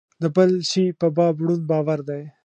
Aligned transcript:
د 0.21 0.23
بل 0.35 0.51
شي 0.69 0.85
په 0.99 1.07
باب 1.17 1.35
ړوند 1.45 1.63
باور 1.71 1.99
دی. 2.09 2.21